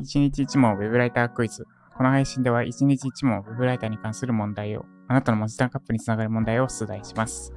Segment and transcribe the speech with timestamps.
[0.00, 1.66] 一日一問ウェブライタークイズ。
[1.94, 7.52] この配信では一日一問ウェブライターに関する問題を、あなたの文字タンカップにつながる問題を出題します。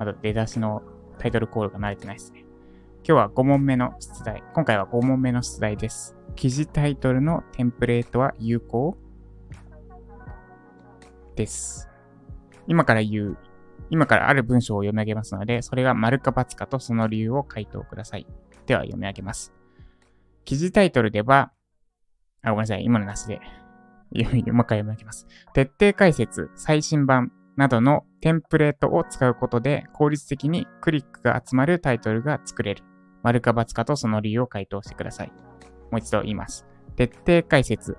[0.00, 0.82] まだ出だしの
[1.18, 2.44] タイトルコールが慣れてないですね。
[3.04, 4.42] 今日は5問目の出題。
[4.52, 6.16] 今回は5問目の出題です。
[6.34, 8.96] 記事タイトルのテンプレートは有効
[11.36, 11.88] です。
[12.66, 13.38] 今から言う、
[13.90, 18.26] 今からある文章を読み上げますので、それが丸か×かとその理由を回答ください。
[18.66, 19.52] では読み上げます。
[20.44, 21.52] 記事タイトルでは、
[22.42, 22.84] あ、ごめんなさい。
[22.84, 23.36] 今のなしで。
[23.36, 23.42] も
[24.12, 25.26] う一回読み上げます。
[25.52, 32.84] 徹底解説、最新版などのテンプレートを使うことで効率的にクリックが集まるタイトルが作れる。
[33.22, 35.32] 丸か×かとその理由を回答してください。
[35.90, 36.66] もう一度言います。
[36.96, 37.96] 徹底解説、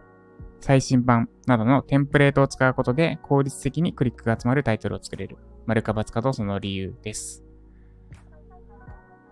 [0.62, 5.38] 最新版などのテンプレートを使うことで効率的にクリックが集まるタイトルを作れる。
[5.68, 7.44] 丸か×かとその理由です。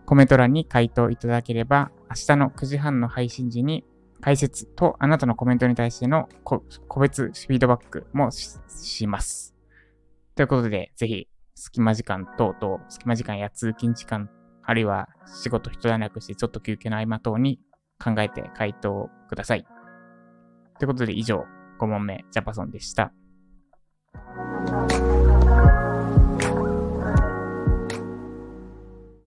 [0.06, 3.84] コメント欄に回答いただければ、明日の9時半の配信時に
[4.22, 6.60] 解説とあなたのコメントに対しての個
[7.00, 9.55] 別フィードバックもします。
[10.36, 14.30] ということで、ぜひ、隙間時間等々、隙間時間や通勤時間、
[14.62, 17.60] あるいは仕事一段落してちょっと休憩の合間等に
[18.04, 19.66] 考えて回答ください。
[20.80, 21.46] ということで以上、
[21.80, 23.14] 5問目、ジャパソンでした。